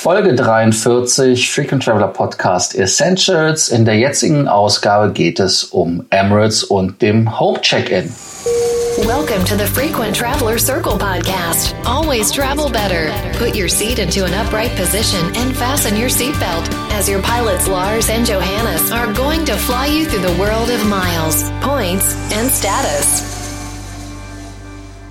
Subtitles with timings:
[0.00, 3.68] Folge 43 Frequent Traveler Podcast Essentials.
[3.68, 8.10] In der jetzigen Ausgabe geht es um Emirates und dem Home Check-in.
[9.04, 11.74] Welcome to the Frequent Traveler Circle podcast.
[11.84, 13.12] Always travel better.
[13.38, 18.08] Put your seat into an upright position and fasten your seatbelt as your pilots Lars
[18.08, 23.39] and Johannes are going to fly you through the world of miles, points, and status.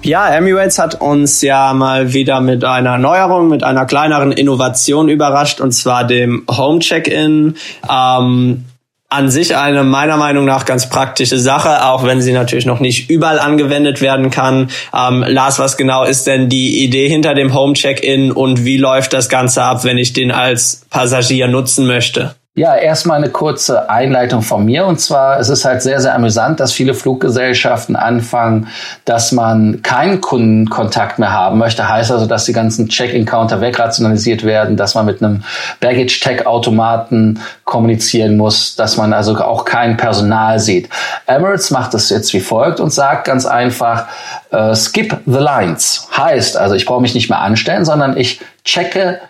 [0.10, 5.62] Ja, Emirates hat uns ja mal wieder mit einer Neuerung, mit einer kleineren Innovation überrascht,
[5.62, 7.56] und zwar dem Home Check-in.
[7.88, 8.66] Ähm,
[9.08, 13.12] an sich eine meiner Meinung nach ganz praktische Sache, auch wenn sie natürlich noch nicht
[13.12, 14.72] überall angewendet werden kann.
[14.98, 19.14] Ähm, Lars, was genau ist denn die Idee hinter dem Home Check-in und wie läuft
[19.14, 22.34] das Ganze ab, wenn ich den als Passagier nutzen möchte?
[22.60, 24.86] Ja, erstmal eine kurze Einleitung von mir.
[24.86, 28.68] Und zwar, es ist halt sehr, sehr amüsant, dass viele Fluggesellschaften anfangen,
[29.06, 31.88] dass man keinen Kundenkontakt mehr haben möchte.
[31.88, 35.46] Heißt also, dass die ganzen Check-in-Counter wegrationalisiert werden, dass man mit einem
[35.80, 40.90] Baggage-Tag-Automaten kommunizieren muss, dass man also auch kein Personal sieht.
[41.28, 44.08] Emirates macht es jetzt wie folgt und sagt ganz einfach,
[44.52, 46.10] äh, skip the lines.
[46.18, 49.22] Heißt also, ich brauche mich nicht mehr anstellen, sondern ich checke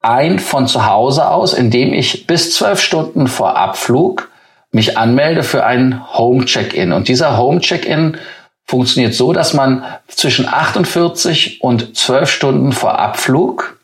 [0.00, 4.30] ein von zu Hause aus, indem ich bis zwölf Stunden vor Abflug
[4.72, 6.92] mich anmelde für ein Home Check-in.
[6.92, 8.16] Und dieser Home Check-in
[8.64, 13.78] funktioniert so, dass man zwischen 48 und 12 Stunden vor Abflug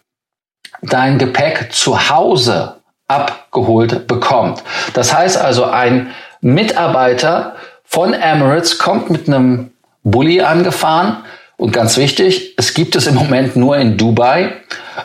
[0.83, 2.77] dein Gepäck zu Hause
[3.09, 4.63] abgeholt bekommt.
[4.95, 11.25] Das heißt also, ein Mitarbeiter von Emirates kommt mit einem Bulli angefahren,
[11.57, 14.53] und ganz wichtig, es gibt es im Moment nur in Dubai.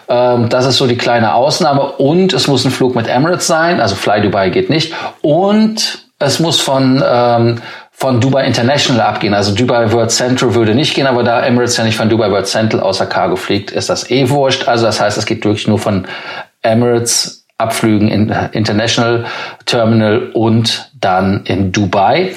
[0.07, 1.83] Ähm, das ist so die kleine Ausnahme.
[1.83, 3.79] Und es muss ein Flug mit Emirates sein.
[3.79, 4.93] Also Fly Dubai geht nicht.
[5.21, 7.61] Und es muss von, ähm,
[7.91, 9.33] von Dubai International abgehen.
[9.33, 12.47] Also Dubai World Central würde nicht gehen, aber da Emirates ja nicht von Dubai World
[12.47, 14.67] Central außer Cargo fliegt, ist das eh wurscht.
[14.67, 16.07] Also das heißt, es geht wirklich nur von
[16.61, 19.25] Emirates Abflügen in International
[19.65, 22.33] Terminal und dann in Dubai.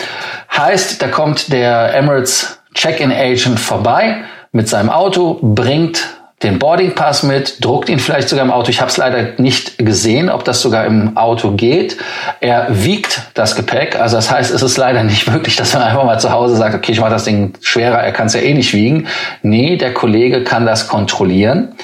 [0.55, 6.05] Heißt, da kommt der Emirates Check-in-Agent vorbei mit seinem Auto, bringt
[6.45, 8.71] den Boarding mit, druckt ihn vielleicht sogar im Auto.
[8.71, 11.97] Ich habe es leider nicht gesehen, ob das sogar im Auto geht.
[12.41, 13.99] Er wiegt das Gepäck.
[13.99, 16.75] Also das heißt, es ist leider nicht möglich, dass man einfach mal zu Hause sagt,
[16.75, 19.09] okay, ich mache das Ding schwerer, er kann es ja eh nicht wiegen.
[19.43, 21.75] Nee, der Kollege kann das kontrollieren.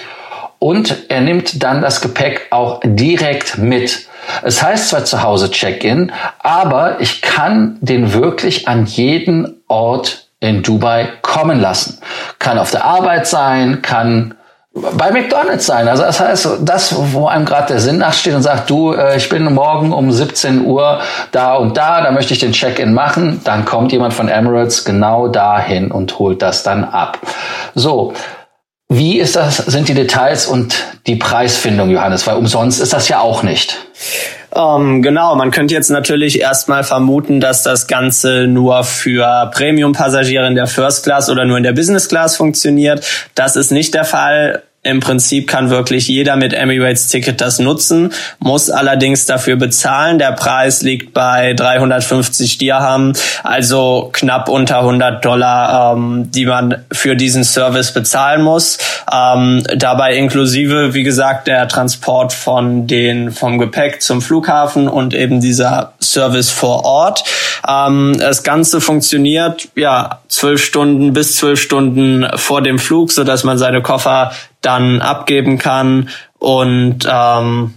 [0.59, 4.07] Und er nimmt dann das Gepäck auch direkt mit.
[4.43, 10.63] Es heißt zwar zu Hause Check-in, aber ich kann den wirklich an jeden Ort in
[10.63, 11.99] Dubai kommen lassen.
[12.39, 14.35] Kann auf der Arbeit sein, kann
[14.73, 15.89] bei McDonald's sein.
[15.89, 19.29] Also das heißt, das, wo einem gerade der Sinn nachsteht und sagt, du, äh, ich
[19.29, 21.01] bin morgen um 17 Uhr
[21.33, 25.27] da und da, da möchte ich den Check-in machen, dann kommt jemand von Emirates genau
[25.27, 27.19] dahin und holt das dann ab.
[27.75, 28.13] So.
[28.93, 30.75] Wie ist das, sind die Details und
[31.07, 32.27] die Preisfindung, Johannes?
[32.27, 33.77] Weil umsonst ist das ja auch nicht.
[34.55, 40.55] Ähm, genau, man könnte jetzt natürlich erstmal vermuten, dass das Ganze nur für Premium-Passagiere in
[40.55, 43.07] der First Class oder nur in der Business Class funktioniert.
[43.35, 44.63] Das ist nicht der Fall.
[44.83, 50.19] Im Prinzip kann wirklich jeder mit Emirates Ticket das nutzen, muss allerdings dafür bezahlen.
[50.19, 57.15] Der Preis liegt bei 350 Dirham, also knapp unter 100 Dollar, ähm, die man für
[57.15, 58.79] diesen Service bezahlen muss.
[59.13, 65.43] Ähm, dabei inklusive, wie gesagt, der Transport von den vom Gepäck zum Flughafen und eben
[65.43, 67.23] dieser Service vor Ort.
[67.69, 73.45] Ähm, das Ganze funktioniert ja zwölf Stunden bis zwölf Stunden vor dem Flug, so dass
[73.45, 77.75] man seine Koffer dann abgeben kann und ähm,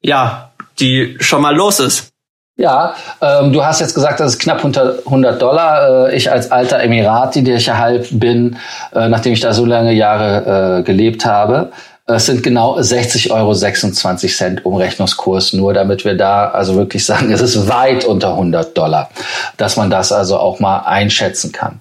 [0.00, 2.10] ja, die schon mal los ist.
[2.56, 6.08] Ja, ähm, du hast jetzt gesagt, das ist knapp unter 100 Dollar.
[6.08, 8.56] Äh, ich als alter Emirati, der ich ja halb bin,
[8.94, 11.72] äh, nachdem ich da so lange Jahre äh, gelebt habe,
[12.06, 17.66] es sind genau 60,26 Euro Umrechnungskurs, nur damit wir da also wirklich sagen, es ist
[17.68, 19.08] weit unter 100 Dollar,
[19.56, 21.80] dass man das also auch mal einschätzen kann.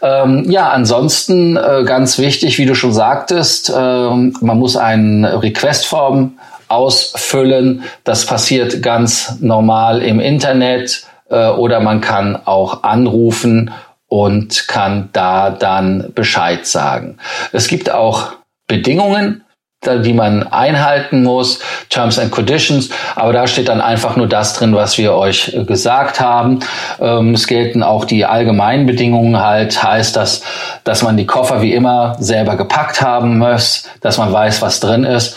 [0.00, 6.38] Ähm, ja, ansonsten äh, ganz wichtig, wie du schon sagtest, äh, man muss eine Requestform
[6.68, 7.82] ausfüllen.
[8.04, 13.72] Das passiert ganz normal im Internet äh, oder man kann auch anrufen
[14.06, 17.18] und kann da dann Bescheid sagen.
[17.50, 18.34] Es gibt auch
[18.68, 19.43] Bedingungen,
[19.86, 24.74] die man einhalten muss, Terms and Conditions, aber da steht dann einfach nur das drin,
[24.74, 26.60] was wir euch gesagt haben.
[27.00, 30.42] Ähm, es gelten auch die allgemeinen Bedingungen halt, heißt das,
[30.84, 35.04] dass man die Koffer wie immer selber gepackt haben muss, dass man weiß, was drin
[35.04, 35.36] ist.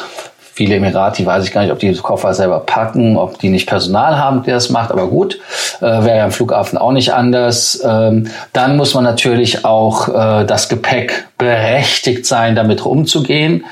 [0.57, 4.17] Viele Emirati weiß ich gar nicht, ob die Koffer selber packen, ob die nicht Personal
[4.17, 5.39] haben, der das macht, aber gut,
[5.81, 7.79] äh, wäre ja am Flughafen auch nicht anders.
[7.85, 13.65] Ähm, dann muss man natürlich auch äh, das Gepäck berechtigt sein, damit umzugehen.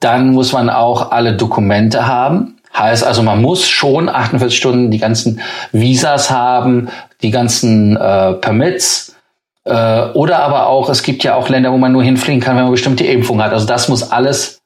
[0.00, 2.56] Dann muss man auch alle Dokumente haben.
[2.76, 5.40] Heißt also, man muss schon 48 Stunden die ganzen
[5.72, 6.88] Visas haben,
[7.22, 9.14] die ganzen äh, Permits.
[9.64, 12.64] Äh, oder aber auch, es gibt ja auch Länder, wo man nur hinfliegen kann, wenn
[12.64, 13.52] man bestimmte Impfung hat.
[13.52, 14.60] Also das muss alles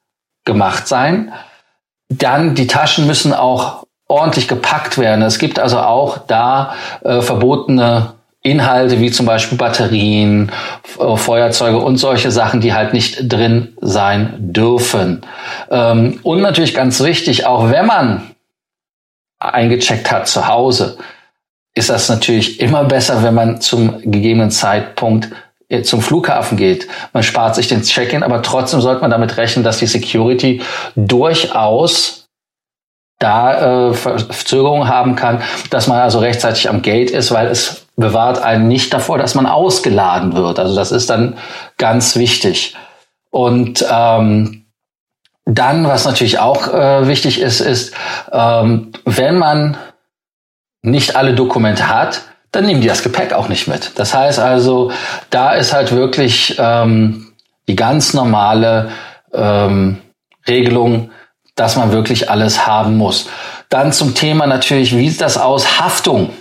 [0.45, 1.33] gemacht sein.
[2.09, 5.23] Dann die Taschen müssen auch ordentlich gepackt werden.
[5.23, 8.13] Es gibt also auch da äh, verbotene
[8.45, 10.51] Inhalte wie zum Beispiel Batterien,
[10.99, 15.21] äh, Feuerzeuge und solche Sachen, die halt nicht drin sein dürfen.
[15.71, 18.35] Ähm, und natürlich ganz wichtig, auch wenn man
[19.39, 20.97] eingecheckt hat zu Hause,
[21.73, 25.29] ist das natürlich immer besser, wenn man zum gegebenen Zeitpunkt
[25.67, 26.87] äh, zum Flughafen geht.
[27.13, 30.61] Man spart sich den Check-in, aber trotzdem sollte man damit rechnen, dass die Security
[30.95, 32.24] durchaus
[33.19, 38.41] da äh, Verzögerungen haben kann, dass man also rechtzeitig am Gate ist, weil es bewahrt
[38.41, 40.59] einen nicht davor, dass man ausgeladen wird.
[40.59, 41.37] Also das ist dann
[41.77, 42.75] ganz wichtig.
[43.29, 44.65] Und ähm,
[45.45, 47.93] dann, was natürlich auch äh, wichtig ist, ist,
[48.31, 49.77] ähm, wenn man
[50.81, 52.21] nicht alle Dokumente hat,
[52.51, 53.91] dann nehmen die das Gepäck auch nicht mit.
[53.99, 54.91] Das heißt also,
[55.29, 57.33] da ist halt wirklich ähm,
[57.67, 58.89] die ganz normale
[59.33, 59.97] ähm,
[60.47, 61.11] Regelung,
[61.55, 63.27] dass man wirklich alles haben muss.
[63.69, 65.79] Dann zum Thema natürlich, wie sieht das aus?
[65.79, 66.33] Haftung.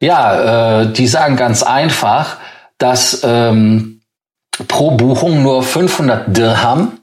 [0.00, 2.36] Ja, äh, die sagen ganz einfach,
[2.78, 4.02] dass ähm,
[4.68, 7.00] pro Buchung nur 500 Dirham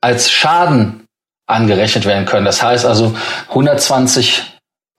[0.00, 1.06] als Schaden
[1.46, 2.44] angerechnet werden können.
[2.44, 3.14] Das heißt also
[3.48, 4.42] 120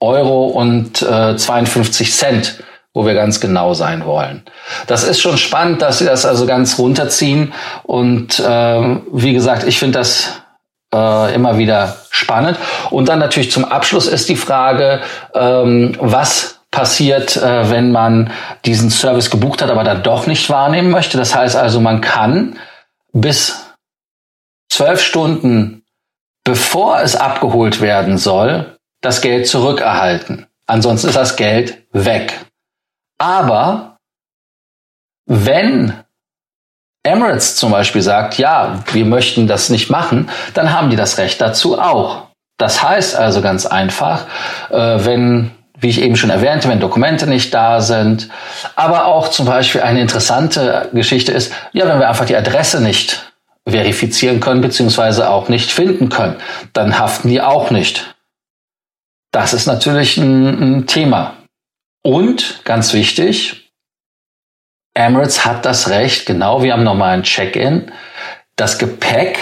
[0.00, 4.42] Euro und äh, 52 Cent, wo wir ganz genau sein wollen.
[4.86, 7.52] Das ist schon spannend, dass sie das also ganz runterziehen.
[7.84, 10.42] Und äh, wie gesagt, ich finde das
[10.94, 12.58] äh, immer wieder spannend.
[12.90, 15.00] Und dann natürlich zum Abschluss ist die Frage,
[15.34, 18.30] ähm, was passiert, äh, wenn man
[18.64, 21.18] diesen Service gebucht hat, aber dann doch nicht wahrnehmen möchte.
[21.18, 22.58] Das heißt also, man kann
[23.12, 23.66] bis
[24.68, 25.80] zwölf Stunden
[26.44, 30.46] bevor es abgeholt werden soll, das Geld zurückerhalten.
[30.66, 32.46] Ansonsten ist das Geld weg.
[33.18, 33.98] Aber
[35.26, 35.94] wenn
[37.02, 41.40] Emirates zum Beispiel sagt, ja, wir möchten das nicht machen, dann haben die das Recht
[41.40, 42.28] dazu auch.
[42.58, 44.26] Das heißt also ganz einfach,
[44.70, 48.28] äh, wenn, wie ich eben schon erwähnte, wenn Dokumente nicht da sind,
[48.76, 53.32] aber auch zum Beispiel eine interessante Geschichte ist, ja, wenn wir einfach die Adresse nicht
[53.66, 56.36] verifizieren können, beziehungsweise auch nicht finden können,
[56.74, 58.14] dann haften die auch nicht.
[59.32, 61.34] Das ist natürlich ein, ein Thema.
[62.02, 63.59] Und ganz wichtig,
[65.00, 67.90] Emirates hat das Recht, genau wie am normalen Check-in,
[68.56, 69.38] das Gepäck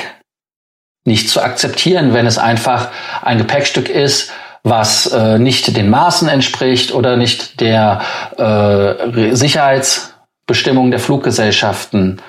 [1.04, 2.88] nicht zu akzeptieren, wenn es einfach
[3.22, 4.30] ein Gepäckstück ist,
[4.62, 8.00] was äh, nicht den Maßen entspricht oder nicht der
[8.36, 12.20] äh, Sicherheitsbestimmung der Fluggesellschaften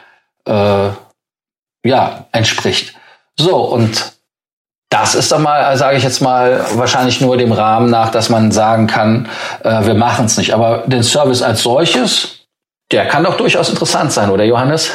[0.46, 0.90] äh,
[1.84, 2.96] ja, entspricht.
[3.38, 4.14] So, und
[4.90, 8.52] das ist dann mal, sage ich jetzt mal, wahrscheinlich nur dem Rahmen nach, dass man
[8.52, 9.30] sagen kann,
[9.64, 10.54] äh, wir machen es nicht.
[10.54, 12.39] Aber den Service als solches,
[12.92, 14.92] der kann doch durchaus interessant sein, oder Johannes?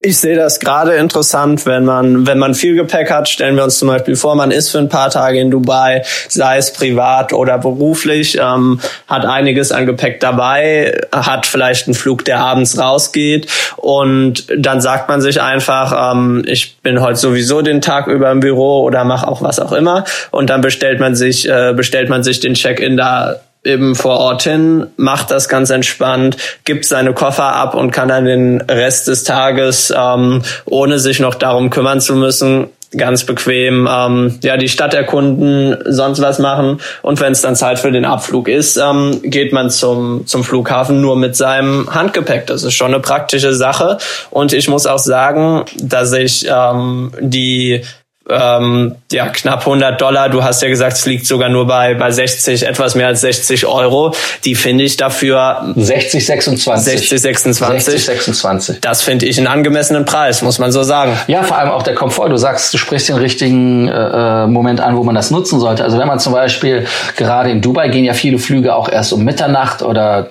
[0.00, 3.80] Ich sehe das gerade interessant, wenn man, wenn man viel Gepäck hat, stellen wir uns
[3.80, 7.58] zum Beispiel vor, man ist für ein paar Tage in Dubai, sei es privat oder
[7.58, 13.48] beruflich, ähm, hat einiges an Gepäck dabei, hat vielleicht einen Flug, der abends rausgeht.
[13.76, 18.38] Und dann sagt man sich einfach, ähm, ich bin heute sowieso den Tag über im
[18.38, 20.04] Büro oder mache auch was auch immer.
[20.30, 24.42] Und dann bestellt man sich, äh, bestellt man sich den Check-in da eben vor Ort
[24.42, 29.24] hin, macht das ganz entspannt, gibt seine Koffer ab und kann dann den Rest des
[29.24, 34.94] Tages, ähm, ohne sich noch darum kümmern zu müssen, ganz bequem ähm, ja die Stadt
[34.94, 39.52] erkunden, sonst was machen und wenn es dann Zeit für den Abflug ist, ähm, geht
[39.52, 42.46] man zum zum Flughafen nur mit seinem Handgepäck.
[42.46, 43.98] Das ist schon eine praktische Sache
[44.30, 47.82] und ich muss auch sagen, dass ich ähm, die
[48.28, 50.28] ähm, ja, knapp 100 Dollar.
[50.28, 53.66] Du hast ja gesagt, es liegt sogar nur bei, bei 60, etwas mehr als 60
[53.66, 54.14] Euro.
[54.44, 56.92] Die finde ich dafür 60, 26.
[56.92, 57.84] 60, 26.
[57.84, 58.80] 60, 26.
[58.80, 61.18] Das finde ich einen angemessenen Preis, muss man so sagen.
[61.26, 62.28] Ja, vor allem auch der Komfort.
[62.28, 65.84] Du sagst, du sprichst den richtigen äh, äh, Moment an, wo man das nutzen sollte.
[65.84, 69.24] Also wenn man zum Beispiel gerade in Dubai gehen ja viele Flüge auch erst um
[69.24, 70.30] Mitternacht oder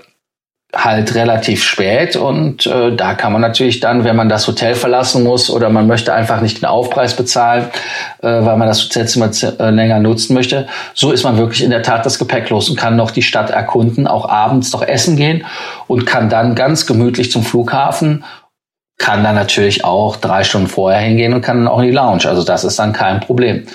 [0.84, 5.24] halt relativ spät und äh, da kann man natürlich dann, wenn man das Hotel verlassen
[5.24, 7.66] muss oder man möchte einfach nicht den Aufpreis bezahlen,
[8.22, 11.82] äh, weil man das Hotelzimmer äh, länger nutzen möchte, so ist man wirklich in der
[11.82, 15.46] Tat das Gepäck los und kann noch die Stadt erkunden, auch abends noch essen gehen
[15.88, 18.24] und kann dann ganz gemütlich zum Flughafen,
[19.00, 22.26] kann dann natürlich auch drei Stunden vorher hingehen und kann dann auch in die Lounge.
[22.26, 23.66] Also das ist dann kein Problem.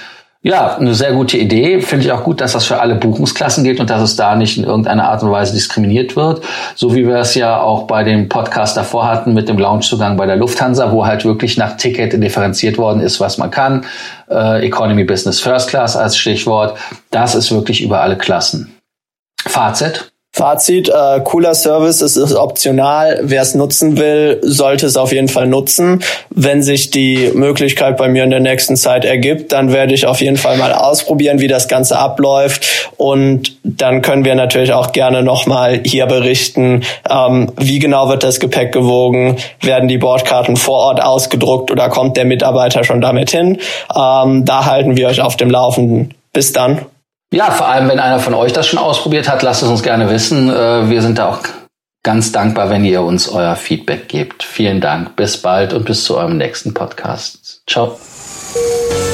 [0.44, 1.80] Ja, eine sehr gute Idee.
[1.80, 4.58] Finde ich auch gut, dass das für alle Buchungsklassen gilt und dass es da nicht
[4.58, 6.42] in irgendeiner Art und Weise diskriminiert wird.
[6.74, 10.26] So wie wir es ja auch bei dem Podcast davor hatten mit dem Loungezugang bei
[10.26, 13.86] der Lufthansa, wo halt wirklich nach Ticket differenziert worden ist, was man kann.
[14.28, 16.76] Äh, Economy Business First Class als Stichwort.
[17.12, 18.74] Das ist wirklich über alle Klassen.
[19.46, 20.11] Fazit?
[20.34, 23.20] Fazit, äh, cooler Service, es ist optional.
[23.22, 26.02] Wer es nutzen will, sollte es auf jeden Fall nutzen.
[26.30, 30.22] Wenn sich die Möglichkeit bei mir in der nächsten Zeit ergibt, dann werde ich auf
[30.22, 32.90] jeden Fall mal ausprobieren, wie das Ganze abläuft.
[32.96, 38.40] Und dann können wir natürlich auch gerne nochmal hier berichten, ähm, wie genau wird das
[38.40, 43.58] Gepäck gewogen, werden die Bordkarten vor Ort ausgedruckt oder kommt der Mitarbeiter schon damit hin.
[43.94, 46.14] Ähm, da halten wir euch auf dem Laufenden.
[46.32, 46.86] Bis dann.
[47.32, 50.10] Ja, vor allem, wenn einer von euch das schon ausprobiert hat, lasst es uns gerne
[50.10, 50.50] wissen.
[50.50, 51.38] Äh, wir sind da auch
[52.02, 54.42] ganz dankbar, wenn ihr uns euer Feedback gebt.
[54.42, 55.16] Vielen Dank.
[55.16, 57.62] Bis bald und bis zu eurem nächsten Podcast.
[57.66, 57.98] Ciao.